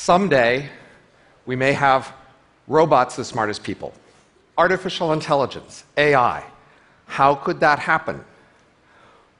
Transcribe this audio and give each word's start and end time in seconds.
Someday, 0.00 0.66
we 1.44 1.56
may 1.56 1.74
have 1.74 2.14
robots 2.66 3.18
as 3.18 3.28
smart 3.28 3.50
as 3.50 3.58
people. 3.58 3.92
Artificial 4.56 5.12
intelligence, 5.12 5.84
AI. 5.98 6.42
How 7.04 7.34
could 7.34 7.60
that 7.60 7.78
happen? 7.78 8.24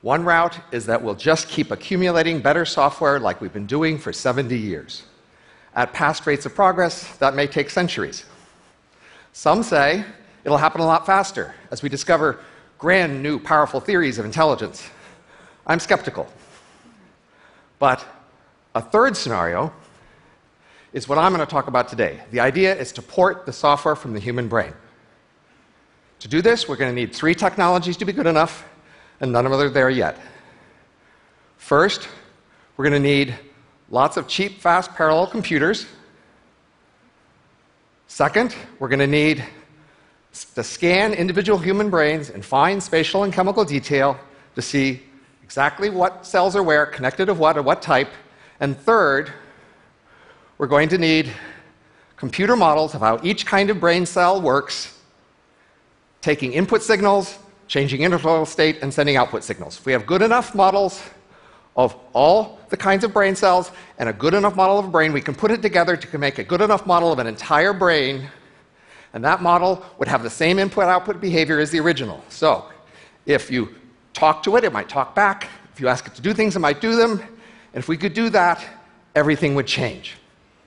One 0.02 0.23
route 0.23 0.61
is 0.70 0.84
that 0.84 1.02
we'll 1.02 1.15
just 1.15 1.48
keep 1.48 1.70
accumulating 1.70 2.41
better 2.43 2.66
software 2.66 3.19
like 3.19 3.41
we've 3.41 3.55
been 3.55 3.65
doing 3.65 3.96
for 3.96 4.12
70 4.12 4.55
years. 4.55 5.05
At 5.75 5.95
past 5.95 6.27
rates 6.27 6.45
of 6.45 6.55
progress, 6.55 7.16
that 7.16 7.34
may 7.34 7.47
take 7.47 7.70
centuries. 7.70 8.27
Some 9.33 9.62
say 9.62 10.05
it'll 10.45 10.59
happen 10.59 10.83
a 10.83 10.87
lot 10.87 11.06
faster 11.06 11.55
as 11.70 11.83
we 11.83 11.88
discover 11.88 12.38
grand 12.77 13.23
new 13.23 13.38
powerful 13.38 13.80
theories 13.80 14.19
of 14.19 14.27
intelligence. 14.27 14.91
I'm 15.66 15.80
skeptical. 15.80 16.29
But 17.79 18.05
a 18.74 18.83
third 18.83 19.16
scenario 19.16 19.73
is 20.93 21.09
what 21.09 21.19
I'm 21.19 21.33
going 21.33 21.45
to 21.47 21.51
talk 21.51 21.69
about 21.69 21.89
today. 21.89 22.21
The 22.30 22.41
idea 22.41 22.75
is 22.75 22.93
to 22.93 23.03
port 23.03 23.47
the 23.47 23.53
software 23.53 23.95
from 23.95 24.12
the 24.12 24.21
human 24.21 24.49
brain. 24.49 24.73
To 26.21 26.29
do 26.29 26.43
this, 26.43 26.69
we're 26.69 26.77
going 26.77 26.95
to 26.95 26.95
need 26.95 27.15
three 27.15 27.35
technologies 27.35 27.97
to 27.99 28.05
be 28.05 28.13
good 28.13 28.27
enough, 28.27 28.65
and 29.21 29.33
none 29.33 29.47
of 29.47 29.53
them 29.53 29.61
are 29.61 29.69
there 29.71 29.91
yet. 29.91 30.19
First, 31.57 32.09
we're 32.77 32.85
going 32.85 33.01
to 33.03 33.09
need 33.09 33.35
lots 33.91 34.16
of 34.16 34.27
cheap, 34.27 34.61
fast 34.61 34.93
parallel 34.95 35.27
computers. 35.29 35.87
Second, 38.07 38.55
we're 38.79 38.88
going 38.88 39.01
to 39.01 39.07
need 39.07 39.45
to 40.55 40.63
scan 40.63 41.15
individual 41.15 41.59
human 41.59 41.91
brains 41.91 42.30
in 42.30 42.43
fine 42.43 42.80
spatial 42.80 43.25
and 43.25 43.32
chemical 43.32 43.65
detail 43.65 44.19
to 44.54 44.63
see 44.63 45.02
exactly 45.43 45.91
what 45.91 46.27
cells 46.27 46.54
are 46.54 46.63
where, 46.63 46.87
connected 46.87 47.27
to 47.27 47.35
what, 47.35 47.57
or 47.57 47.63
what 47.63 47.82
type. 47.82 48.10
And 48.60 48.79
third, 48.79 49.32
we're 50.61 50.66
going 50.66 50.91
to 50.91 50.99
need 50.99 51.33
computer 52.19 52.55
models 52.55 52.95
of 52.95 53.01
how 53.01 53.19
each 53.23 53.47
kind 53.47 53.71
of 53.71 53.80
brain 53.80 54.05
cell 54.05 54.43
works, 54.43 55.01
taking 56.21 56.53
input 56.53 56.83
signals, 56.83 57.39
changing 57.66 58.03
interval 58.03 58.45
state, 58.45 58.77
and 58.83 58.93
sending 58.93 59.16
output 59.16 59.43
signals. 59.43 59.79
If 59.79 59.87
we 59.87 59.93
have 59.93 60.05
good 60.05 60.21
enough 60.21 60.55
models 60.55 61.03
of 61.77 61.97
all 62.13 62.59
the 62.69 62.77
kinds 62.77 63.05
of 63.05 63.15
brain 63.15 63.35
cells 63.35 63.73
and 63.99 64.11
a 64.11 64.12
good 64.12 64.34
enough 64.34 64.55
model 64.55 64.78
of 64.78 64.84
a 64.84 64.88
brain, 64.88 65.15
we 65.15 65.22
can 65.22 65.34
put 65.34 65.50
it 65.50 65.62
together 65.62 65.97
to 65.97 66.19
make 66.19 66.38
a 66.38 66.44
good 66.44 66.61
enough 66.61 66.84
model 66.84 67.11
of 67.11 67.19
an 67.21 67.27
entire 67.27 67.72
brain, 67.72 68.28
and 69.15 69.25
that 69.25 69.41
model 69.41 69.83
would 69.97 70.09
have 70.09 70.22
the 70.22 70.28
same 70.28 70.59
input 70.59 70.84
output 70.84 71.22
behavior 71.22 71.59
as 71.59 71.71
the 71.71 71.81
original. 71.81 72.22
So, 72.28 72.66
if 73.25 73.50
you 73.50 73.75
talk 74.12 74.43
to 74.43 74.56
it, 74.56 74.65
it 74.65 74.75
might 74.75 74.91
talk 74.91 75.15
back. 75.15 75.49
If 75.72 75.81
you 75.81 75.88
ask 75.88 76.06
it 76.06 76.15
to 76.16 76.21
do 76.21 76.34
things, 76.34 76.55
it 76.55 76.59
might 76.59 76.83
do 76.83 76.97
them. 76.97 77.12
And 77.12 77.83
if 77.83 77.88
we 77.88 77.97
could 77.97 78.12
do 78.12 78.28
that, 78.28 78.62
everything 79.15 79.55
would 79.55 79.66
change. 79.66 80.19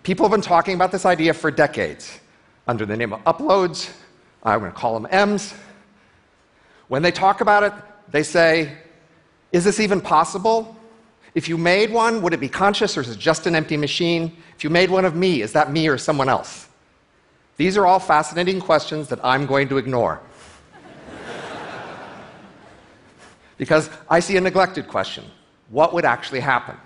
People 0.03 0.25
have 0.25 0.31
been 0.31 0.41
talking 0.41 0.75
about 0.75 0.91
this 0.91 1.05
idea 1.05 1.33
for 1.33 1.49
decades 1.49 2.19
under 2.67 2.85
the 2.85 2.95
name 2.95 3.13
of 3.13 3.23
uploads. 3.23 3.89
I'm 4.43 4.59
going 4.59 4.71
to 4.71 4.77
call 4.77 4.99
them 4.99 5.07
M's. 5.09 5.53
When 6.89 7.01
they 7.01 7.11
talk 7.11 7.39
about 7.39 7.63
it, 7.63 7.73
they 8.11 8.23
say, 8.23 8.77
Is 9.53 9.63
this 9.63 9.79
even 9.79 10.01
possible? 10.01 10.75
If 11.35 11.47
you 11.47 11.57
made 11.57 11.89
one, 11.89 12.21
would 12.21 12.33
it 12.33 12.39
be 12.39 12.49
conscious 12.49 12.97
or 12.97 13.01
is 13.01 13.09
it 13.09 13.17
just 13.17 13.47
an 13.47 13.55
empty 13.55 13.77
machine? 13.77 14.35
If 14.55 14.63
you 14.63 14.69
made 14.69 14.91
one 14.91 15.05
of 15.05 15.15
me, 15.15 15.41
is 15.41 15.53
that 15.53 15.71
me 15.71 15.87
or 15.87 15.97
someone 15.97 16.29
else? 16.29 16.67
These 17.57 17.77
are 17.77 17.85
all 17.85 17.99
fascinating 17.99 18.59
questions 18.59 19.07
that 19.07 19.23
I'm 19.23 19.45
going 19.45 19.69
to 19.69 19.77
ignore. 19.77 20.21
because 23.57 23.89
I 24.09 24.19
see 24.19 24.37
a 24.37 24.41
neglected 24.41 24.87
question 24.87 25.23
what 25.69 25.93
would 25.93 26.05
actually 26.05 26.41
happen? 26.41 26.77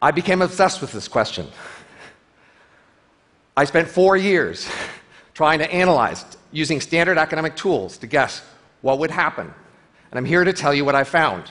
I 0.00 0.10
became 0.10 0.42
obsessed 0.42 0.80
with 0.80 0.92
this 0.92 1.08
question. 1.08 1.46
I 3.56 3.64
spent 3.64 3.88
four 3.88 4.16
years 4.16 4.68
trying 5.32 5.58
to 5.60 5.72
analyze 5.72 6.24
using 6.52 6.80
standard 6.80 7.18
academic 7.18 7.56
tools 7.56 7.96
to 7.98 8.06
guess 8.06 8.42
what 8.82 8.98
would 8.98 9.10
happen. 9.10 9.52
And 10.10 10.18
I'm 10.18 10.24
here 10.24 10.44
to 10.44 10.52
tell 10.52 10.74
you 10.74 10.84
what 10.84 10.94
I 10.94 11.04
found. 11.04 11.50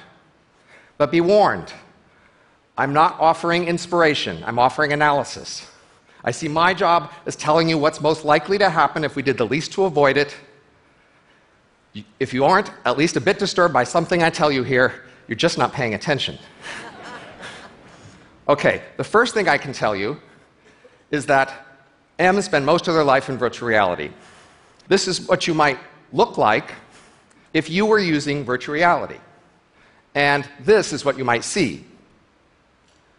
But 0.97 1.11
be 1.11 1.22
warned, 1.22 1.73
I'm 2.78 2.94
not 2.94 3.19
offering 3.19 3.67
inspiration, 3.67 4.44
I'm 4.45 4.59
offering 4.59 4.94
analysis. 4.94 5.69
I 6.23 6.31
see 6.31 6.47
my 6.47 6.73
job 6.73 7.11
as 7.25 7.35
telling 7.35 7.69
you 7.69 7.78
what's 7.78 8.01
most 8.01 8.25
likely 8.25 8.57
to 8.57 8.69
happen 8.69 9.03
if 9.03 9.16
we 9.16 9.22
did 9.22 9.38
the 9.38 9.45
least 9.45 9.73
to 9.73 9.85
avoid 9.85 10.17
it. 10.17 10.35
If 12.19 12.34
you 12.34 12.45
aren't 12.45 12.72
at 12.85 12.97
least 12.97 13.16
a 13.16 13.22
bit 13.22 13.38
disturbed 13.39 13.73
by 13.73 13.84
something 13.84 14.23
I 14.23 14.29
tell 14.29 14.51
you 14.51 14.63
here, 14.63 15.05
you're 15.28 15.35
just 15.35 15.57
not 15.57 15.72
paying 15.73 15.94
attention. 15.94 16.38
okay, 18.47 18.81
the 18.97 19.03
first 19.03 19.33
thing 19.33 19.47
I 19.47 19.57
can 19.57 19.73
tell 19.73 19.95
you 19.95 20.19
is 21.11 21.25
that 21.28 21.66
M's 22.19 22.45
spend 22.45 22.66
most 22.66 22.88
of 22.88 22.94
their 22.94 23.03
life 23.03 23.29
in 23.29 23.38
virtual 23.38 23.67
reality. 23.67 24.11
This 24.88 25.07
is 25.07 25.28
what 25.28 25.47
you 25.47 25.53
might 25.53 25.79
look 26.13 26.38
like 26.38 26.73
if 27.53 27.69
you 27.69 27.85
were 27.85 28.00
using 28.00 28.44
virtual 28.44 28.73
reality. 28.73 29.19
And 30.13 30.47
this 30.59 30.94
is 30.94 31.03
what 31.03 31.17
you 31.17 31.25
might 31.25 31.44
see 31.44 31.85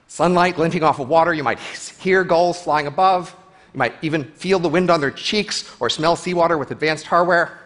sunlight 0.08 0.54
glinting 0.54 0.82
off 0.82 1.00
of 1.00 1.08
water, 1.08 1.34
you 1.34 1.42
might 1.42 1.58
hear 1.58 2.24
gulls 2.24 2.62
flying 2.62 2.86
above, 2.86 3.34
you 3.74 3.78
might 3.78 3.94
even 4.02 4.24
feel 4.24 4.58
the 4.58 4.68
wind 4.68 4.90
on 4.90 5.00
their 5.00 5.10
cheeks 5.10 5.70
or 5.80 5.90
smell 5.90 6.16
seawater 6.16 6.56
with 6.56 6.70
advanced 6.70 7.06
hardware. 7.06 7.58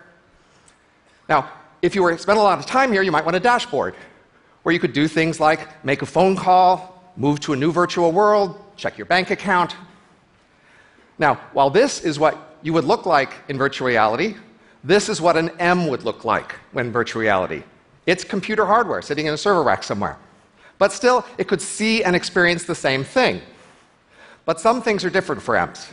Now, 1.29 1.51
if 1.83 1.95
you 1.95 2.03
were 2.03 2.17
spend 2.19 2.39
a 2.39 2.43
lot 2.43 2.59
of 2.59 2.67
time 2.67 2.93
here, 2.93 3.03
you 3.03 3.13
might 3.13 3.25
want 3.25 3.37
a 3.37 3.41
dashboard 3.41 3.95
where 4.63 4.73
you 4.73 4.81
could 4.81 4.93
do 4.93 5.07
things 5.07 5.39
like 5.39 5.85
make 5.85 6.03
a 6.03 6.07
phone 6.07 6.37
call, 6.37 7.00
move 7.17 7.41
to 7.41 7.53
a 7.53 7.57
new 7.57 7.73
virtual 7.73 8.13
world, 8.13 8.59
check 8.77 8.97
your 8.97 9.07
bank 9.07 9.31
account. 9.31 9.77
Now, 11.19 11.35
while 11.53 11.71
this 11.71 12.03
is 12.03 12.19
what 12.19 12.57
you 12.63 12.73
would 12.73 12.85
look 12.85 13.07
like 13.07 13.35
in 13.49 13.59
virtual 13.59 13.89
reality, 13.89 14.37
this 14.83 15.09
is 15.09 15.21
what 15.21 15.37
an 15.37 15.51
M 15.59 15.89
would 15.89 16.05
look 16.05 16.25
like 16.25 16.55
when 16.73 16.91
virtual 16.91 17.21
reality. 17.21 17.63
It's 18.07 18.25
computer 18.25 18.65
hardware 18.65 19.03
sitting 19.03 19.27
in 19.27 19.35
a 19.35 19.39
server 19.39 19.63
rack 19.63 19.83
somewhere. 19.83 20.19
But 20.79 20.93
still, 20.93 21.27
it 21.37 21.47
could 21.47 21.61
see 21.61 22.03
and 22.03 22.17
experience 22.17 22.65
the 22.65 22.75
same 22.75 23.05
thing. 23.05 23.43
But 24.47 24.61
some 24.61 24.81
things 24.81 25.05
are 25.05 25.11
different 25.11 25.43
for 25.43 25.57
M's. 25.57 25.89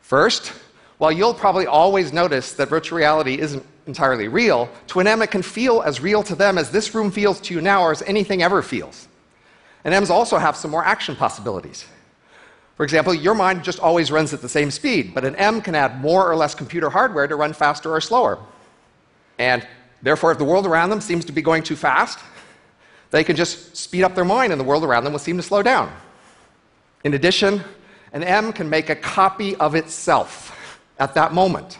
First, 0.00 0.54
while 0.96 1.12
you'll 1.12 1.34
probably 1.34 1.66
always 1.66 2.12
notice 2.12 2.54
that 2.54 2.68
virtual 2.68 2.98
reality 2.98 3.38
isn't 3.38 3.64
entirely 3.86 4.28
real, 4.28 4.68
to 4.86 5.00
an 5.00 5.06
M 5.06 5.20
it 5.22 5.30
can 5.30 5.42
feel 5.42 5.82
as 5.82 6.00
real 6.00 6.22
to 6.22 6.34
them 6.34 6.56
as 6.56 6.70
this 6.70 6.94
room 6.94 7.10
feels 7.10 7.40
to 7.42 7.54
you 7.54 7.60
now 7.60 7.82
or 7.82 7.92
as 7.92 8.02
anything 8.02 8.42
ever 8.42 8.62
feels. 8.62 9.08
And 9.84 9.94
M's 9.94 10.10
also 10.10 10.38
have 10.38 10.56
some 10.56 10.70
more 10.70 10.84
action 10.84 11.16
possibilities. 11.16 11.86
For 12.76 12.84
example, 12.84 13.12
your 13.12 13.34
mind 13.34 13.64
just 13.64 13.80
always 13.80 14.10
runs 14.10 14.32
at 14.32 14.42
the 14.42 14.48
same 14.48 14.70
speed, 14.70 15.14
but 15.14 15.24
an 15.24 15.36
M 15.36 15.60
can 15.60 15.74
add 15.74 16.00
more 16.00 16.30
or 16.30 16.36
less 16.36 16.54
computer 16.54 16.90
hardware 16.90 17.26
to 17.26 17.36
run 17.36 17.52
faster 17.52 17.94
or 17.94 18.00
slower. 18.00 18.38
And 19.38 19.66
Therefore, 20.02 20.32
if 20.32 20.38
the 20.38 20.44
world 20.44 20.66
around 20.66 20.90
them 20.90 21.00
seems 21.00 21.24
to 21.26 21.32
be 21.32 21.42
going 21.42 21.62
too 21.62 21.76
fast, 21.76 22.18
they 23.10 23.24
can 23.24 23.36
just 23.36 23.76
speed 23.76 24.02
up 24.02 24.14
their 24.14 24.24
mind 24.24 24.52
and 24.52 24.60
the 24.60 24.64
world 24.64 24.84
around 24.84 25.04
them 25.04 25.12
will 25.12 25.20
seem 25.20 25.36
to 25.36 25.42
slow 25.42 25.62
down. 25.62 25.92
In 27.04 27.14
addition, 27.14 27.62
an 28.12 28.22
M 28.22 28.52
can 28.52 28.68
make 28.68 28.88
a 28.88 28.94
copy 28.94 29.56
of 29.56 29.74
itself 29.74 30.80
at 30.98 31.14
that 31.14 31.32
moment. 31.32 31.78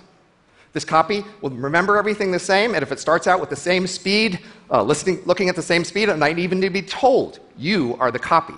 This 0.72 0.84
copy 0.84 1.24
will 1.40 1.50
remember 1.50 1.96
everything 1.96 2.30
the 2.30 2.38
same, 2.38 2.74
and 2.74 2.82
if 2.82 2.92
it 2.92 3.00
starts 3.00 3.26
out 3.26 3.40
with 3.40 3.50
the 3.50 3.56
same 3.56 3.86
speed, 3.86 4.38
uh, 4.70 4.82
listening, 4.82 5.20
looking 5.24 5.48
at 5.48 5.56
the 5.56 5.62
same 5.62 5.84
speed, 5.84 6.08
it 6.08 6.16
might 6.16 6.38
even 6.38 6.60
need 6.60 6.68
to 6.68 6.72
be 6.72 6.82
told, 6.82 7.40
you 7.56 7.96
are 7.98 8.12
the 8.12 8.18
copy. 8.18 8.54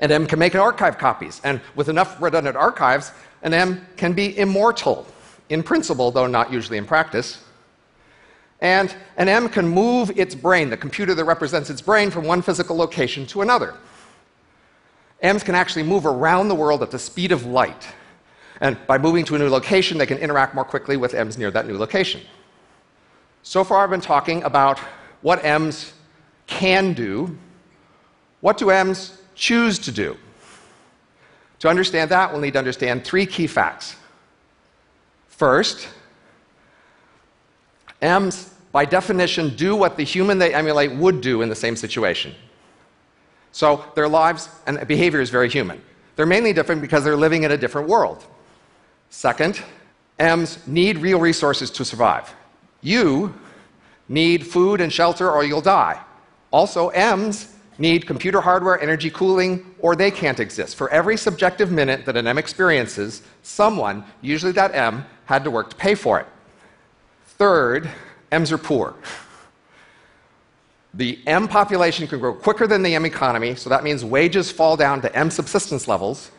And 0.00 0.10
M 0.10 0.26
can 0.26 0.38
make 0.38 0.54
an 0.54 0.60
archive 0.60 0.98
copies, 0.98 1.40
and 1.44 1.60
with 1.76 1.88
enough 1.88 2.20
redundant 2.20 2.56
archives, 2.56 3.12
an 3.42 3.54
M 3.54 3.86
can 3.96 4.12
be 4.12 4.36
immortal, 4.38 5.06
in 5.48 5.62
principle, 5.62 6.10
though 6.10 6.26
not 6.26 6.52
usually 6.52 6.78
in 6.78 6.84
practice. 6.84 7.44
And 8.60 8.94
an 9.16 9.28
M 9.28 9.48
can 9.48 9.68
move 9.68 10.10
its 10.18 10.34
brain, 10.34 10.68
the 10.68 10.76
computer 10.76 11.14
that 11.14 11.24
represents 11.24 11.70
its 11.70 11.80
brain, 11.80 12.10
from 12.10 12.24
one 12.24 12.42
physical 12.42 12.76
location 12.76 13.24
to 13.26 13.42
another. 13.42 13.74
M's 15.22 15.42
can 15.42 15.54
actually 15.54 15.82
move 15.82 16.06
around 16.06 16.48
the 16.48 16.54
world 16.54 16.82
at 16.82 16.90
the 16.90 16.98
speed 16.98 17.30
of 17.30 17.46
light. 17.46 17.86
And 18.60 18.76
by 18.86 18.98
moving 18.98 19.24
to 19.26 19.36
a 19.36 19.38
new 19.38 19.48
location, 19.48 19.96
they 19.96 20.06
can 20.06 20.18
interact 20.18 20.54
more 20.54 20.64
quickly 20.64 20.96
with 20.96 21.14
M's 21.14 21.38
near 21.38 21.50
that 21.50 21.66
new 21.66 21.78
location. 21.78 22.20
So 23.42 23.64
far, 23.64 23.82
I've 23.82 23.90
been 23.90 24.00
talking 24.00 24.42
about 24.42 24.78
what 25.22 25.44
M's 25.44 25.94
can 26.46 26.92
do. 26.92 27.38
What 28.40 28.58
do 28.58 28.70
M's 28.70 29.18
choose 29.34 29.78
to 29.80 29.92
do? 29.92 30.16
To 31.60 31.68
understand 31.68 32.10
that, 32.10 32.32
we'll 32.32 32.40
need 32.40 32.52
to 32.52 32.58
understand 32.58 33.04
three 33.04 33.26
key 33.26 33.46
facts. 33.46 33.96
First, 35.28 35.88
M's, 38.02 38.54
by 38.72 38.84
definition, 38.84 39.56
do 39.56 39.74
what 39.74 39.96
the 39.96 40.04
human 40.04 40.38
they 40.38 40.54
emulate 40.54 40.92
would 40.92 41.20
do 41.20 41.42
in 41.42 41.48
the 41.48 41.54
same 41.54 41.76
situation. 41.76 42.34
So 43.52 43.84
their 43.94 44.08
lives 44.08 44.48
and 44.66 44.86
behavior 44.86 45.20
is 45.20 45.30
very 45.30 45.48
human. 45.48 45.82
They're 46.16 46.26
mainly 46.26 46.52
different 46.52 46.82
because 46.82 47.04
they're 47.04 47.16
living 47.16 47.42
in 47.42 47.52
a 47.52 47.56
different 47.56 47.88
world. 47.88 48.24
Second, 49.10 49.62
M's 50.18 50.58
need 50.66 50.98
real 50.98 51.18
resources 51.18 51.70
to 51.72 51.84
survive. 51.84 52.34
You 52.80 53.34
need 54.08 54.46
food 54.46 54.80
and 54.80 54.92
shelter 54.92 55.30
or 55.30 55.44
you'll 55.44 55.60
die. 55.60 56.00
Also, 56.50 56.88
M's 56.88 57.54
need 57.78 58.06
computer 58.06 58.40
hardware, 58.40 58.80
energy 58.80 59.10
cooling, 59.10 59.74
or 59.78 59.96
they 59.96 60.10
can't 60.10 60.38
exist. 60.38 60.76
For 60.76 60.90
every 60.90 61.16
subjective 61.16 61.72
minute 61.72 62.04
that 62.04 62.16
an 62.16 62.26
M 62.26 62.38
experiences, 62.38 63.22
someone, 63.42 64.04
usually 64.20 64.52
that 64.52 64.74
M, 64.74 65.04
had 65.24 65.44
to 65.44 65.50
work 65.50 65.70
to 65.70 65.76
pay 65.76 65.94
for 65.94 66.20
it. 66.20 66.26
Third, 67.24 67.90
M's 68.30 68.52
are 68.52 68.58
poor. 68.58 68.94
The 70.92 71.18
M 71.26 71.48
population 71.48 72.06
can 72.06 72.18
grow 72.18 72.34
quicker 72.34 72.66
than 72.66 72.82
the 72.82 72.94
M 72.94 73.06
economy, 73.06 73.54
so 73.54 73.70
that 73.70 73.82
means 73.82 74.04
wages 74.04 74.50
fall 74.50 74.76
down 74.76 75.00
to 75.02 75.16
M 75.16 75.30
subsistence 75.30 75.88
levels. 75.88 76.30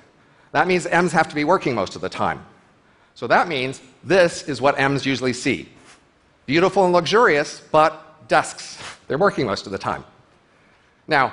That 0.52 0.68
means 0.68 0.86
M's 0.86 1.14
have 1.14 1.30
to 1.30 1.36
be 1.36 1.44
working 1.44 1.74
most 1.74 1.96
of 1.96 2.02
the 2.02 2.10
time. 2.10 2.46
So 3.22 3.28
that 3.28 3.48
means 3.48 3.80
this 4.04 4.50
is 4.50 4.62
what 4.62 4.80
M's 4.80 5.06
usually 5.06 5.34
see 5.34 5.70
beautiful 6.48 6.86
and 6.86 6.92
luxurious, 6.92 7.62
but 7.72 8.28
desks. 8.28 8.80
They're 9.08 9.20
working 9.20 9.46
most 9.46 9.68
of 9.68 9.72
the 9.72 9.78
time. 9.78 10.04
Now, 11.08 11.32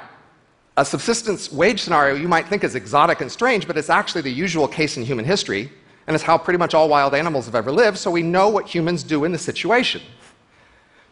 a 0.77 0.85
subsistence 0.85 1.51
wage 1.51 1.81
scenario 1.81 2.15
you 2.15 2.29
might 2.29 2.47
think 2.47 2.63
is 2.63 2.75
exotic 2.75 3.23
and 3.23 3.33
strange, 3.33 3.67
but 3.67 3.79
it's 3.79 3.89
actually 3.89 4.21
the 4.21 4.31
usual 4.31 4.69
case 4.69 4.99
in 4.99 5.03
human 5.03 5.25
history, 5.25 5.73
and 6.07 6.15
it's 6.15 6.23
how 6.23 6.37
pretty 6.37 6.59
much 6.59 6.75
all 6.75 6.91
wild 6.91 7.15
animals 7.15 7.47
have 7.47 7.55
ever 7.55 7.73
lived, 7.73 7.97
so 7.97 8.11
we 8.11 8.23
know 8.23 8.51
what 8.51 8.67
humans 8.67 9.03
do 9.03 9.25
in 9.25 9.33
the 9.33 9.39
situation. 9.39 10.03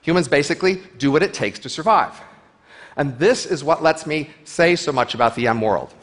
Humans 0.03 0.29
basically 0.29 0.83
do 0.99 1.11
what 1.11 1.23
it 1.23 1.33
takes 1.33 1.59
to 1.61 1.71
survive. 1.71 2.21
And 2.99 3.19
this 3.19 3.47
is 3.47 3.65
what 3.65 3.83
lets 3.83 4.07
me 4.07 4.29
say 4.45 4.77
so 4.77 4.93
much 4.93 5.15
about 5.15 5.37
the 5.37 5.47
M 5.47 5.63
world. 5.63 5.95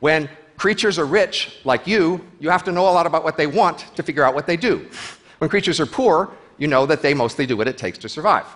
When 0.00 0.28
creatures 0.64 0.98
are 0.98 1.04
rich, 1.04 1.58
like 1.64 1.86
you, 1.86 2.18
you 2.40 2.48
have 2.48 2.64
to 2.64 2.72
know 2.72 2.88
a 2.88 2.94
lot 2.98 3.04
about 3.04 3.22
what 3.22 3.36
they 3.36 3.46
want 3.46 3.80
to 3.94 4.02
figure 4.02 4.24
out 4.24 4.34
what 4.34 4.46
they 4.46 4.56
do. 4.56 4.88
When 5.36 5.50
creatures 5.50 5.78
are 5.78 5.84
poor, 5.84 6.32
you 6.56 6.68
know 6.68 6.86
that 6.86 7.02
they 7.02 7.12
mostly 7.12 7.44
do 7.44 7.54
what 7.54 7.68
it 7.68 7.76
takes 7.76 7.98
to 7.98 8.08
survive. 8.08 8.46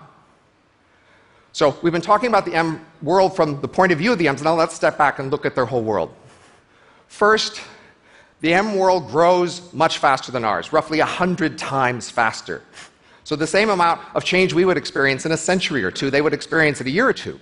So 1.51 1.77
we've 1.83 1.93
been 1.93 2.01
talking 2.01 2.27
about 2.27 2.45
the 2.45 2.55
M 2.55 2.83
world 3.03 3.35
from 3.35 3.61
the 3.61 3.67
point 3.67 3.91
of 3.91 3.99
view 3.99 4.11
of 4.11 4.17
the 4.17 4.27
M's. 4.27 4.41
Now 4.41 4.55
let's 4.55 4.73
step 4.73 4.97
back 4.97 5.19
and 5.19 5.29
look 5.29 5.45
at 5.45 5.53
their 5.53 5.65
whole 5.65 5.83
world. 5.83 6.11
First, 7.09 7.61
the 8.41 8.55
M 8.55 8.75
world 8.75 9.11
grows 9.11 9.71
much 9.71 9.99
faster 9.99 10.31
than 10.31 10.43
ours, 10.43 10.73
roughly 10.73 10.97
100 10.97 11.59
times 11.59 12.09
faster. 12.09 12.63
So, 13.23 13.35
the 13.35 13.45
same 13.45 13.69
amount 13.69 14.01
of 14.15 14.23
change 14.23 14.51
we 14.51 14.65
would 14.65 14.77
experience 14.77 15.27
in 15.27 15.31
a 15.31 15.37
century 15.37 15.83
or 15.83 15.91
two, 15.91 16.09
they 16.09 16.23
would 16.23 16.33
experience 16.33 16.81
in 16.81 16.87
a 16.87 16.89
year 16.89 17.07
or 17.07 17.13
two. 17.13 17.39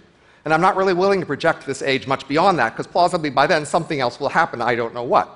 And 0.47 0.53
I'm 0.53 0.61
not 0.61 0.77
really 0.77 0.93
willing 0.93 1.19
to 1.19 1.25
project 1.25 1.65
this 1.65 1.81
age 1.81 2.07
much 2.07 2.25
beyond 2.25 2.57
that, 2.57 2.69
because 2.69 2.87
plausibly 2.87 3.29
by 3.29 3.47
then 3.47 3.65
something 3.65 3.99
else 3.99 4.17
will 4.17 4.29
happen, 4.29 4.61
I 4.61 4.75
don't 4.75 4.93
know 4.93 5.03
what. 5.03 5.29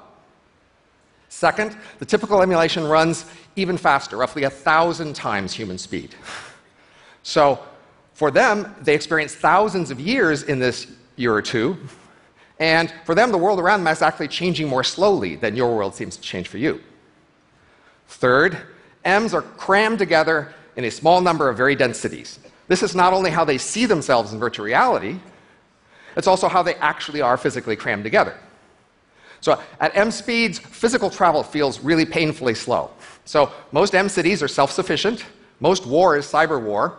Second, 1.28 1.76
the 2.00 2.06
typical 2.06 2.42
emulation 2.42 2.86
runs 2.86 3.26
even 3.58 3.76
faster, 3.76 4.16
roughly 4.16 4.44
a 4.44 4.50
thousand 4.50 5.14
times 5.14 5.52
human 5.52 5.78
speed. 5.78 6.16
So, 7.24 7.60
for 8.14 8.32
them, 8.32 8.74
they 8.84 8.96
experience 8.96 9.36
thousands 9.36 9.92
of 9.92 10.00
years 10.00 10.44
in 10.44 10.60
this 10.60 10.88
year 11.18 11.34
or 11.34 11.42
two, 11.42 11.76
and 12.62 12.94
for 13.04 13.14
them, 13.14 13.34
the 13.34 13.38
world 13.38 13.60
around 13.60 13.84
them 13.84 13.92
is 13.92 14.02
actually 14.02 14.30
changing 14.30 14.70
more 14.70 14.86
slowly 14.86 15.36
than 15.36 15.58
your 15.58 15.76
world 15.76 15.94
seems 15.94 16.16
to 16.16 16.22
change 16.22 16.48
for 16.48 16.58
you. 16.58 16.80
Third, 18.08 18.58
M's 19.04 19.34
are 19.34 19.42
crammed 19.42 20.00
together 20.00 20.54
in 20.78 20.86
a 20.86 20.90
small 20.90 21.20
number 21.20 21.50
of 21.50 21.58
very 21.58 21.76
dense 21.76 21.98
cities. 21.98 22.40
This 22.72 22.84
is 22.84 22.96
not 22.96 23.12
only 23.12 23.32
how 23.32 23.44
they 23.44 23.58
see 23.58 23.86
themselves 23.86 24.32
in 24.32 24.40
virtual 24.40 24.64
reality, 24.66 25.20
it's 26.16 26.26
also 26.26 26.48
how 26.48 26.64
they 26.64 26.76
actually 26.76 27.20
are 27.22 27.36
physically 27.36 27.76
crammed 27.76 28.06
together. 28.06 28.38
So 29.42 29.62
at 29.82 29.94
M 29.94 30.10
speeds, 30.10 30.58
physical 30.58 31.10
travel 31.10 31.44
feels 31.44 31.82
really 31.82 32.06
painfully 32.06 32.56
slow. 32.56 32.90
So 33.26 33.52
most 33.74 33.94
M 33.94 34.08
cities 34.08 34.42
are 34.42 34.48
self 34.48 34.72
sufficient, 34.72 35.26
most 35.60 35.86
war 35.86 36.16
is 36.16 36.26
cyber 36.26 36.64
war, 36.64 36.96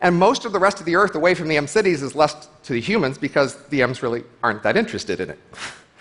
and 0.00 0.14
most 0.14 0.44
of 0.44 0.52
the 0.52 0.60
rest 0.60 0.78
of 0.78 0.86
the 0.86 0.94
Earth 0.94 1.16
away 1.16 1.34
from 1.34 1.48
the 1.48 1.56
M 1.56 1.66
cities 1.66 2.04
is 2.04 2.14
left 2.14 2.46
to 2.66 2.74
the 2.74 2.80
humans 2.80 3.18
because 3.18 3.56
the 3.64 3.82
M's 3.82 4.04
really 4.04 4.22
aren't 4.44 4.62
that 4.62 4.76
interested 4.76 5.18
in 5.18 5.30
it. 5.30 5.40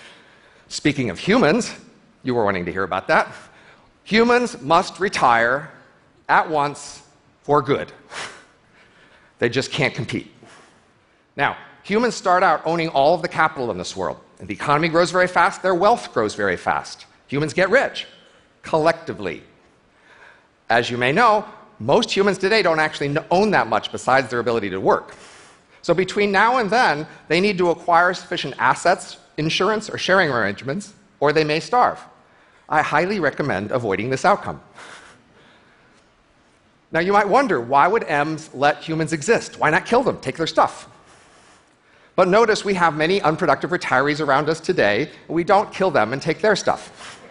Speaking 0.68 1.10
of 1.10 1.18
humans, 1.18 1.74
you 2.22 2.36
were 2.36 2.46
wanting 2.46 2.66
to 2.66 2.72
hear 2.72 2.84
about 2.84 3.08
that. 3.08 3.34
Humans 4.04 4.62
must 4.62 5.00
retire 5.00 5.72
at 6.30 6.48
once 6.48 7.02
for 7.42 7.64
good. 7.64 7.92
They 9.40 9.50
just 9.50 9.72
can't 9.72 9.94
compete. 9.94 10.32
Now, 11.36 11.58
humans 11.84 12.16
start 12.16 12.44
out 12.44 12.62
owning 12.66 12.90
all 12.90 13.14
of 13.14 13.22
the 13.22 13.28
capital 13.28 13.72
in 13.72 13.78
this 13.78 13.96
world. 13.96 14.20
And 14.40 14.48
the 14.48 14.54
economy 14.54 14.90
grows 14.90 15.12
very 15.12 15.28
fast, 15.28 15.62
their 15.62 15.76
wealth 15.76 16.14
grows 16.14 16.36
very 16.36 16.58
fast. 16.58 17.06
Humans 17.28 17.54
get 17.54 17.70
rich 17.70 18.08
collectively. 18.62 19.44
As 20.70 20.90
you 20.90 20.98
may 20.98 21.12
know, 21.12 21.46
most 21.80 22.16
humans 22.16 22.38
today 22.38 22.62
don't 22.62 22.80
actually 22.80 23.16
own 23.32 23.52
that 23.52 23.68
much 23.68 23.92
besides 23.92 24.30
their 24.30 24.40
ability 24.40 24.70
to 24.72 24.80
work. 24.80 25.16
So 25.82 25.94
between 25.94 26.32
now 26.32 26.58
and 26.58 26.70
then, 26.70 27.06
they 27.28 27.40
need 27.40 27.58
to 27.60 27.70
acquire 27.70 28.14
sufficient 28.14 28.56
assets, 28.58 29.18
insurance, 29.38 29.90
or 29.90 29.98
sharing 29.98 30.32
arrangements, 30.32 30.94
or 31.20 31.32
they 31.32 31.44
may 31.44 31.60
starve. 31.60 32.00
I 32.68 32.82
highly 32.82 33.20
recommend 33.20 33.72
avoiding 33.72 34.10
this 34.10 34.26
outcome. 34.26 34.62
Now, 36.96 37.02
you 37.02 37.12
might 37.12 37.28
wonder 37.28 37.60
why 37.60 37.90
would 37.90 38.06
M's 38.06 38.50
let 38.54 38.82
humans 38.82 39.12
exist? 39.12 39.60
Why 39.60 39.70
not 39.70 39.86
kill 39.86 40.02
them, 40.02 40.18
take 40.22 40.38
their 40.38 40.48
stuff? 40.48 40.88
But 42.16 42.30
notice 42.30 42.64
we 42.64 42.74
have 42.76 42.96
many 42.96 43.22
unproductive 43.22 43.72
retirees 43.72 44.26
around 44.26 44.48
us 44.48 44.62
today, 44.62 45.12
we 45.28 45.44
don't 45.44 45.74
kill 45.74 45.92
them 45.92 46.14
and 46.14 46.22
take 46.22 46.40
their 46.40 46.56
stuff. 46.56 47.22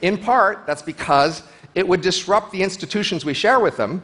In 0.00 0.16
part, 0.16 0.64
that's 0.66 0.80
because 0.80 1.42
it 1.74 1.86
would 1.86 2.00
disrupt 2.00 2.50
the 2.50 2.62
institutions 2.62 3.26
we 3.26 3.34
share 3.34 3.60
with 3.60 3.76
them. 3.76 4.02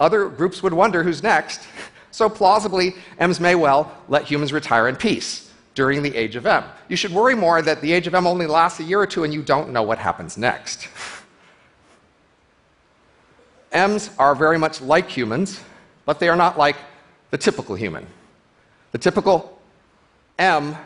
Other 0.00 0.28
groups 0.28 0.60
would 0.64 0.72
wonder 0.72 1.04
who's 1.04 1.22
next. 1.22 1.68
So, 2.10 2.28
plausibly, 2.28 2.96
M's 3.20 3.38
may 3.38 3.54
well 3.54 3.96
let 4.08 4.24
humans 4.24 4.52
retire 4.52 4.88
in 4.88 4.96
peace 4.96 5.52
during 5.76 6.02
the 6.02 6.16
age 6.16 6.34
of 6.34 6.46
M. 6.46 6.64
You 6.88 6.96
should 6.96 7.12
worry 7.12 7.36
more 7.36 7.62
that 7.62 7.80
the 7.80 7.92
age 7.92 8.08
of 8.08 8.14
M 8.16 8.26
only 8.26 8.48
lasts 8.48 8.80
a 8.80 8.82
year 8.82 9.00
or 9.00 9.06
two 9.06 9.22
and 9.22 9.32
you 9.32 9.42
don't 9.42 9.70
know 9.70 9.84
what 9.84 9.98
happens 9.98 10.36
next. 10.36 10.88
M's 13.72 14.10
are 14.18 14.34
very 14.34 14.58
much 14.58 14.80
like 14.80 15.08
humans, 15.10 15.60
but 16.04 16.18
they 16.18 16.28
are 16.28 16.36
not 16.36 16.58
like 16.58 16.76
the 17.30 17.38
typical 17.38 17.74
human. 17.74 18.06
The 18.92 18.98
typical 18.98 19.60
M 20.38 20.76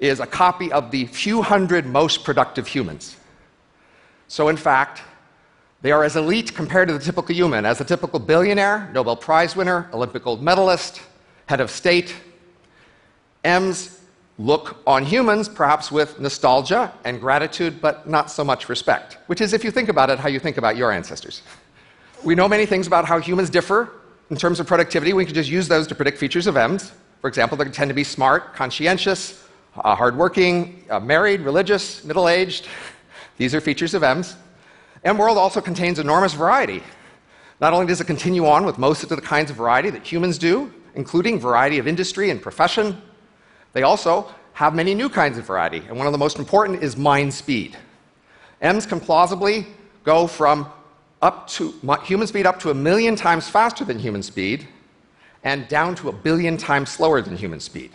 is 0.00 0.18
a 0.20 0.26
copy 0.26 0.72
of 0.72 0.90
the 0.90 1.06
few 1.06 1.42
hundred 1.42 1.86
most 1.86 2.24
productive 2.24 2.66
humans. 2.66 3.16
So, 4.28 4.48
in 4.48 4.56
fact, 4.56 5.02
they 5.82 5.92
are 5.92 6.04
as 6.04 6.16
elite 6.16 6.54
compared 6.54 6.88
to 6.88 6.94
the 6.94 7.00
typical 7.00 7.34
human 7.34 7.64
as 7.64 7.80
a 7.80 7.84
typical 7.84 8.18
billionaire, 8.18 8.90
Nobel 8.92 9.16
Prize 9.16 9.56
winner, 9.56 9.88
Olympic 9.92 10.24
gold 10.24 10.42
medalist, 10.42 11.00
head 11.46 11.60
of 11.60 11.70
state. 11.70 12.14
M's 13.44 14.00
look 14.38 14.76
on 14.86 15.04
humans 15.04 15.48
perhaps 15.48 15.90
with 15.92 16.18
nostalgia 16.18 16.92
and 17.04 17.20
gratitude, 17.20 17.80
but 17.80 18.08
not 18.08 18.30
so 18.30 18.42
much 18.42 18.68
respect, 18.68 19.18
which 19.26 19.40
is, 19.40 19.52
if 19.52 19.64
you 19.64 19.70
think 19.70 19.88
about 19.88 20.10
it, 20.10 20.18
how 20.18 20.28
you 20.28 20.38
think 20.38 20.56
about 20.56 20.76
your 20.76 20.92
ancestors. 20.92 21.42
We 22.22 22.34
know 22.34 22.48
many 22.48 22.66
things 22.66 22.86
about 22.86 23.06
how 23.06 23.18
humans 23.18 23.48
differ 23.48 23.90
in 24.28 24.36
terms 24.36 24.60
of 24.60 24.66
productivity. 24.66 25.14
We 25.14 25.24
can 25.24 25.34
just 25.34 25.48
use 25.48 25.68
those 25.68 25.86
to 25.86 25.94
predict 25.94 26.18
features 26.18 26.46
of 26.46 26.54
M's. 26.54 26.92
For 27.22 27.28
example, 27.28 27.56
they 27.56 27.64
tend 27.70 27.88
to 27.88 27.94
be 27.94 28.04
smart, 28.04 28.54
conscientious, 28.54 29.42
uh, 29.76 29.94
hardworking, 29.94 30.84
uh, 30.90 31.00
married, 31.00 31.40
religious, 31.40 32.04
middle 32.04 32.28
aged. 32.28 32.68
These 33.38 33.54
are 33.54 33.60
features 33.60 33.94
of 33.94 34.02
M's. 34.02 34.36
M 35.02 35.16
world 35.16 35.38
also 35.38 35.62
contains 35.62 35.98
enormous 35.98 36.34
variety. 36.34 36.82
Not 37.58 37.72
only 37.72 37.86
does 37.86 38.02
it 38.02 38.06
continue 38.06 38.46
on 38.46 38.66
with 38.66 38.76
most 38.76 39.02
of 39.02 39.08
the 39.08 39.20
kinds 39.20 39.50
of 39.50 39.56
variety 39.56 39.88
that 39.88 40.06
humans 40.06 40.36
do, 40.36 40.70
including 40.94 41.40
variety 41.40 41.78
of 41.78 41.88
industry 41.88 42.28
and 42.28 42.42
profession, 42.42 43.00
they 43.72 43.82
also 43.82 44.30
have 44.52 44.74
many 44.74 44.94
new 44.94 45.08
kinds 45.08 45.38
of 45.38 45.46
variety, 45.46 45.78
and 45.88 45.96
one 45.96 46.06
of 46.06 46.12
the 46.12 46.18
most 46.18 46.38
important 46.38 46.82
is 46.82 46.98
mind 46.98 47.32
speed. 47.32 47.78
M's 48.60 48.84
can 48.84 49.00
plausibly 49.00 49.66
go 50.04 50.26
from 50.26 50.70
up 51.22 51.46
to 51.48 51.74
human 52.04 52.26
speed 52.26 52.46
up 52.46 52.58
to 52.60 52.70
a 52.70 52.74
million 52.74 53.16
times 53.16 53.48
faster 53.48 53.84
than 53.84 53.98
human 53.98 54.22
speed 54.22 54.66
and 55.44 55.68
down 55.68 55.94
to 55.94 56.08
a 56.08 56.12
billion 56.12 56.56
times 56.56 56.90
slower 56.90 57.20
than 57.22 57.36
human 57.36 57.60
speed. 57.60 57.90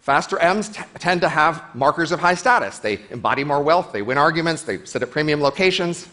Faster 0.00 0.38
M's 0.38 0.70
tend 0.98 1.20
to 1.20 1.28
have 1.28 1.62
markers 1.74 2.10
of 2.10 2.20
high 2.20 2.34
status. 2.34 2.78
They 2.78 3.00
embody 3.10 3.44
more 3.44 3.62
wealth, 3.62 3.92
they 3.92 4.02
win 4.02 4.18
arguments, 4.18 4.62
they 4.62 4.84
sit 4.84 5.02
at 5.02 5.10
premium 5.10 5.40
locations. 5.40 6.08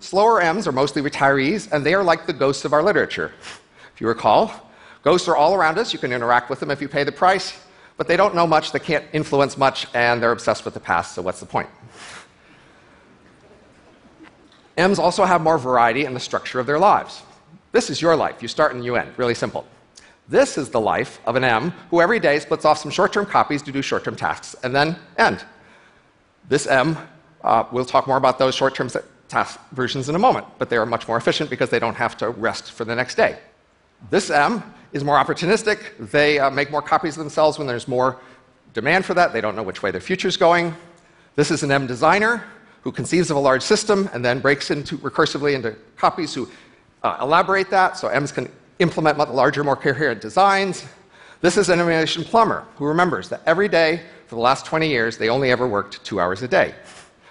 Slower 0.00 0.40
M's 0.40 0.66
are 0.66 0.72
mostly 0.72 1.02
retirees, 1.02 1.70
and 1.70 1.84
they 1.84 1.94
are 1.94 2.02
like 2.02 2.26
the 2.26 2.32
ghosts 2.32 2.64
of 2.64 2.72
our 2.72 2.82
literature. 2.82 3.32
If 3.94 4.00
you 4.00 4.08
recall, 4.08 4.52
ghosts 5.02 5.28
are 5.28 5.36
all 5.36 5.54
around 5.54 5.78
us. 5.78 5.92
You 5.92 5.98
can 5.98 6.12
interact 6.12 6.50
with 6.50 6.58
them 6.58 6.70
if 6.70 6.80
you 6.80 6.88
pay 6.88 7.04
the 7.04 7.12
price 7.12 7.56
but 8.00 8.08
they 8.08 8.16
don't 8.16 8.34
know 8.34 8.46
much, 8.46 8.72
they 8.72 8.78
can't 8.78 9.04
influence 9.12 9.58
much, 9.58 9.86
and 9.92 10.22
they're 10.22 10.32
obsessed 10.32 10.64
with 10.64 10.72
the 10.72 10.80
past, 10.80 11.14
so 11.14 11.20
what's 11.20 11.38
the 11.38 11.44
point? 11.44 11.68
M's 14.80 14.98
also 14.98 15.24
have 15.24 15.40
more 15.40 15.58
variety 15.58 16.04
in 16.04 16.14
the 16.14 16.20
structure 16.20 16.58
of 16.58 16.66
their 16.66 16.78
lives. 16.78 17.22
This 17.72 17.90
is 17.90 18.02
your 18.02 18.16
life. 18.16 18.42
You 18.42 18.48
start 18.48 18.74
and 18.74 18.84
you 18.84 18.96
end. 18.96 19.12
Really 19.16 19.34
simple. 19.34 19.66
This 20.28 20.58
is 20.58 20.70
the 20.70 20.80
life 20.80 21.20
of 21.26 21.36
an 21.36 21.44
M 21.44 21.70
who 21.90 22.00
every 22.00 22.20
day 22.20 22.38
splits 22.38 22.64
off 22.64 22.78
some 22.78 22.90
short 22.90 23.12
term 23.12 23.26
copies 23.26 23.62
to 23.62 23.72
do 23.72 23.82
short 23.82 24.04
term 24.04 24.16
tasks 24.16 24.54
and 24.62 24.74
then 24.74 24.96
end. 25.18 25.44
This 26.48 26.66
M, 26.66 26.96
uh, 27.42 27.64
we'll 27.72 27.84
talk 27.84 28.06
more 28.06 28.16
about 28.16 28.38
those 28.38 28.54
short 28.54 28.74
term 28.74 28.88
task 29.28 29.60
versions 29.72 30.08
in 30.08 30.14
a 30.14 30.18
moment, 30.18 30.46
but 30.58 30.70
they 30.70 30.76
are 30.76 30.86
much 30.86 31.06
more 31.06 31.16
efficient 31.16 31.50
because 31.50 31.70
they 31.70 31.78
don't 31.78 31.94
have 31.94 32.16
to 32.18 32.30
rest 32.30 32.72
for 32.72 32.84
the 32.84 32.94
next 32.94 33.16
day. 33.16 33.38
This 34.08 34.30
M 34.30 34.62
is 34.92 35.04
more 35.04 35.16
opportunistic. 35.16 36.10
They 36.10 36.38
uh, 36.38 36.50
make 36.50 36.70
more 36.70 36.82
copies 36.82 37.16
of 37.16 37.20
themselves 37.24 37.58
when 37.58 37.66
there's 37.66 37.86
more 37.86 38.18
demand 38.72 39.04
for 39.04 39.14
that. 39.14 39.32
They 39.32 39.40
don't 39.40 39.56
know 39.56 39.62
which 39.62 39.82
way 39.82 39.90
their 39.90 40.00
future's 40.00 40.36
going. 40.36 40.74
This 41.36 41.50
is 41.50 41.62
an 41.62 41.70
M 41.70 41.86
designer 41.86 42.44
who 42.82 42.92
conceives 42.92 43.30
of 43.30 43.36
a 43.36 43.40
large 43.40 43.62
system 43.62 44.08
and 44.12 44.24
then 44.24 44.40
breaks 44.40 44.70
into 44.70 44.96
recursively 44.98 45.54
into 45.54 45.76
copies 45.96 46.34
who 46.34 46.48
uh, 47.02 47.18
elaborate 47.20 47.70
that. 47.70 47.96
So 47.96 48.08
M's 48.08 48.32
can 48.32 48.50
implement 48.78 49.18
larger, 49.18 49.62
more 49.62 49.76
coherent 49.76 50.20
designs. 50.20 50.84
This 51.40 51.56
is 51.56 51.68
an 51.68 51.80
emulation 51.80 52.24
plumber 52.24 52.64
who 52.76 52.86
remembers 52.86 53.28
that 53.30 53.42
every 53.46 53.68
day 53.68 54.02
for 54.26 54.34
the 54.34 54.40
last 54.40 54.66
20 54.66 54.88
years 54.88 55.18
they 55.18 55.28
only 55.28 55.50
ever 55.50 55.66
worked 55.66 56.04
two 56.04 56.20
hours 56.20 56.42
a 56.42 56.48
day. 56.48 56.74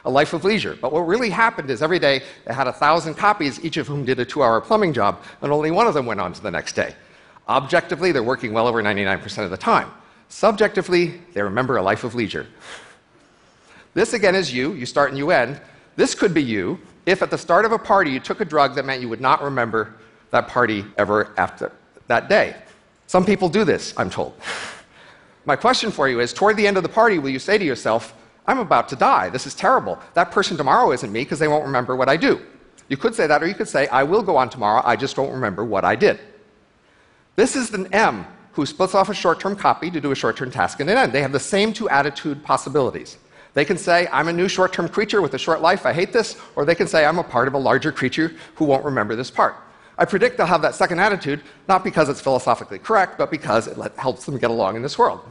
A 0.06 0.10
life 0.10 0.34
of 0.34 0.44
leisure. 0.44 0.78
But 0.80 0.94
what 0.94 1.02
really 1.02 1.30
happened 1.30 1.70
is 1.70 1.84
every 1.84 2.00
day 2.00 2.24
they 2.46 2.54
had 2.54 2.68
a 2.68 2.74
thousand 2.74 3.16
copies, 3.16 3.64
each 3.64 3.78
of 3.78 3.88
whom 3.88 4.06
did 4.06 4.20
a 4.20 4.26
two 4.26 4.42
hour 4.42 4.62
plumbing 4.62 4.94
job, 4.94 5.22
and 5.42 5.52
only 5.52 5.72
one 5.72 5.88
of 5.88 5.94
them 5.94 6.06
went 6.06 6.22
on 6.22 6.32
to 6.34 6.42
the 6.42 6.52
next 6.52 6.74
day. 6.74 6.96
Objectively, 7.48 8.12
they're 8.12 8.24
working 8.24 8.54
well 8.54 8.68
over 8.68 8.82
99% 8.82 9.44
of 9.44 9.50
the 9.50 9.58
time. 9.58 9.92
Subjectively, 10.30 11.20
they 11.34 11.42
remember 11.42 11.78
a 11.78 11.82
life 11.82 12.04
of 12.04 12.16
leisure. 12.16 12.46
This 13.94 14.14
again 14.14 14.36
is 14.36 14.54
you, 14.54 14.74
you 14.74 14.86
start 14.86 15.10
and 15.10 15.18
you 15.18 15.32
end. 15.32 15.60
This 15.96 16.16
could 16.16 16.34
be 16.34 16.44
you 16.44 16.80
if 17.06 17.22
at 17.22 17.32
the 17.32 17.38
start 17.38 17.66
of 17.66 17.72
a 17.72 17.80
party 17.80 18.12
you 18.12 18.20
took 18.20 18.42
a 18.42 18.46
drug 18.46 18.76
that 18.76 18.86
meant 18.86 19.02
you 19.02 19.10
would 19.10 19.22
not 19.22 19.42
remember 19.42 19.96
that 20.32 20.48
party 20.48 20.86
ever 20.98 21.34
after 21.38 21.72
that 22.08 22.30
day. 22.30 22.56
Some 23.08 23.26
people 23.26 23.50
do 23.50 23.64
this, 23.64 23.94
I'm 23.98 24.10
told. 24.10 24.34
My 25.46 25.56
question 25.56 25.90
for 25.90 26.08
you 26.08 26.20
is 26.20 26.32
toward 26.32 26.58
the 26.58 26.68
end 26.68 26.78
of 26.78 26.84
the 26.84 26.90
party, 26.90 27.18
will 27.18 27.32
you 27.32 27.40
say 27.40 27.58
to 27.58 27.66
yourself, 27.66 28.14
I'm 28.46 28.60
about 28.60 28.90
to 28.90 28.96
die. 28.96 29.30
This 29.30 29.48
is 29.48 29.56
terrible. 29.56 29.98
That 30.14 30.32
person 30.32 30.58
tomorrow 30.58 30.92
isn't 30.92 31.12
me 31.12 31.22
because 31.22 31.40
they 31.40 31.48
won't 31.48 31.66
remember 31.66 31.96
what 31.96 32.10
I 32.10 32.18
do. 32.18 32.40
You 32.88 32.98
could 32.98 33.16
say 33.16 33.28
that, 33.28 33.42
or 33.44 33.48
you 33.48 33.54
could 33.54 33.68
say, 33.68 33.88
I 33.88 34.04
will 34.04 34.24
go 34.24 34.38
on 34.38 34.50
tomorrow, 34.50 34.82
I 34.84 34.96
just 34.96 35.18
won't 35.18 35.34
remember 35.34 35.64
what 35.64 35.86
I 35.86 35.96
did. 35.96 36.20
This 37.36 37.56
is 37.56 37.74
an 37.74 37.94
M 37.94 38.26
who 38.54 38.66
splits 38.66 38.96
off 38.96 39.10
a 39.10 39.14
short 39.14 39.40
term 39.40 39.56
copy 39.56 39.90
to 39.92 40.02
do 40.02 40.12
a 40.12 40.16
short 40.16 40.36
term 40.36 40.52
task 40.52 40.80
and 40.80 40.90
an 40.90 40.98
end. 40.98 41.14
They 41.14 41.22
have 41.22 41.32
the 41.32 41.40
same 41.40 41.72
two 41.72 41.88
attitude 41.90 42.44
possibilities. 42.44 43.18
They 43.54 43.66
can 43.66 43.78
say, 43.78 44.08
I'm 44.12 44.28
a 44.28 44.34
new 44.34 44.48
short 44.48 44.74
term 44.74 44.88
creature 44.88 45.22
with 45.22 45.34
a 45.34 45.38
short 45.38 45.62
life, 45.62 45.86
I 45.86 45.94
hate 45.94 46.14
this, 46.14 46.38
or 46.56 46.66
they 46.66 46.76
can 46.76 46.88
say, 46.88 47.06
I'm 47.06 47.20
a 47.20 47.24
part 47.24 47.48
of 47.48 47.54
a 47.54 47.58
larger 47.58 47.92
creature 47.92 48.34
who 48.56 48.66
won't 48.66 48.86
remember 48.86 49.16
this 49.16 49.32
part. 49.32 49.56
I 49.98 50.06
predict 50.06 50.38
they'll 50.38 50.46
have 50.46 50.62
that 50.62 50.76
second 50.76 51.00
attitude, 51.00 51.42
not 51.68 51.84
because 51.84 52.08
it's 52.08 52.22
philosophically 52.22 52.80
correct, 52.80 53.18
but 53.18 53.30
because 53.30 53.68
it 53.68 53.78
helps 53.98 54.26
them 54.26 54.38
get 54.38 54.50
along 54.50 54.78
in 54.78 54.82
this 54.82 54.98
world. 54.98 55.22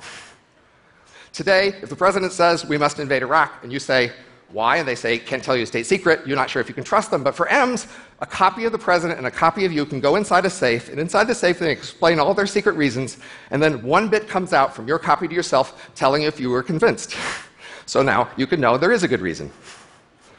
Today, 1.32 1.68
if 1.82 1.88
the 1.88 1.96
president 1.96 2.32
says 2.32 2.66
we 2.66 2.76
must 2.76 2.98
invade 2.98 3.22
Iraq, 3.22 3.62
and 3.62 3.72
you 3.72 3.78
say, 3.78 4.12
why? 4.50 4.78
And 4.78 4.88
they 4.88 4.94
say, 4.94 5.18
can't 5.18 5.44
tell 5.44 5.56
you 5.56 5.64
a 5.64 5.66
state 5.66 5.86
secret, 5.86 6.26
you're 6.26 6.36
not 6.36 6.48
sure 6.48 6.60
if 6.60 6.68
you 6.68 6.74
can 6.74 6.84
trust 6.84 7.10
them. 7.10 7.22
But 7.22 7.34
for 7.34 7.48
M's, 7.48 7.86
a 8.20 8.26
copy 8.26 8.64
of 8.64 8.72
the 8.72 8.78
president 8.78 9.18
and 9.18 9.26
a 9.26 9.30
copy 9.30 9.64
of 9.66 9.72
you 9.72 9.84
can 9.84 10.00
go 10.00 10.16
inside 10.16 10.46
a 10.46 10.50
safe, 10.50 10.88
and 10.88 10.98
inside 10.98 11.24
the 11.24 11.34
safe 11.34 11.58
they 11.58 11.70
explain 11.70 12.18
all 12.18 12.34
their 12.34 12.46
secret 12.46 12.76
reasons, 12.76 13.18
and 13.50 13.62
then 13.62 13.82
one 13.82 14.08
bit 14.08 14.28
comes 14.28 14.52
out 14.52 14.74
from 14.74 14.88
your 14.88 14.98
copy 14.98 15.28
to 15.28 15.34
yourself 15.34 15.90
telling 15.94 16.22
you 16.22 16.28
if 16.28 16.40
you 16.40 16.50
were 16.50 16.62
convinced. 16.62 17.14
so 17.88 18.02
now 18.02 18.28
you 18.36 18.46
can 18.46 18.60
know 18.60 18.76
there 18.76 18.92
is 18.92 19.02
a 19.02 19.08
good 19.08 19.22
reason. 19.22 19.50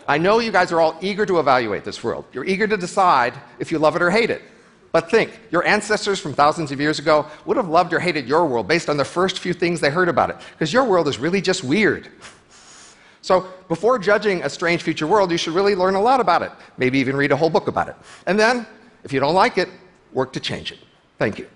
I 0.07 0.19
know 0.19 0.37
you 0.37 0.51
guys 0.51 0.71
are 0.71 0.79
all 0.79 0.95
eager 1.01 1.25
to 1.25 1.39
evaluate 1.39 1.83
this 1.83 2.03
world. 2.03 2.25
You're 2.31 2.45
eager 2.45 2.67
to 2.67 2.77
decide 2.77 3.33
if 3.57 3.71
you 3.71 3.79
love 3.79 3.95
it 3.95 4.03
or 4.03 4.11
hate 4.11 4.29
it. 4.29 4.43
But 4.91 5.09
think, 5.09 5.39
your 5.51 5.65
ancestors 5.65 6.19
from 6.19 6.33
thousands 6.33 6.71
of 6.71 6.79
years 6.79 6.99
ago 6.99 7.25
would 7.45 7.57
have 7.57 7.67
loved 7.67 7.91
or 7.93 7.99
hated 7.99 8.27
your 8.27 8.45
world 8.45 8.67
based 8.67 8.87
on 8.87 8.97
the 8.97 9.05
first 9.05 9.39
few 9.39 9.53
things 9.53 9.81
they 9.81 9.89
heard 9.89 10.09
about 10.09 10.29
it, 10.29 10.37
because 10.51 10.71
your 10.71 10.83
world 10.83 11.07
is 11.07 11.17
really 11.17 11.41
just 11.41 11.63
weird. 11.63 12.07
So, 13.21 13.47
before 13.67 13.99
judging 13.99 14.43
a 14.43 14.49
strange 14.49 14.81
future 14.83 15.05
world, 15.05 15.31
you 15.31 15.37
should 15.37 15.53
really 15.53 15.75
learn 15.75 15.95
a 15.95 16.01
lot 16.01 16.19
about 16.19 16.41
it, 16.41 16.51
maybe 16.77 16.99
even 16.99 17.15
read 17.15 17.31
a 17.31 17.35
whole 17.35 17.49
book 17.49 17.67
about 17.67 17.89
it. 17.89 17.95
And 18.25 18.39
then, 18.39 18.65
if 19.03 19.11
you 19.11 19.19
don't 19.19 19.35
like 19.35 19.57
it, 19.57 19.69
work 20.13 20.33
to 20.33 20.39
change 20.39 20.71
it. 20.71 20.79
Thank 21.17 21.37
you. 21.37 21.47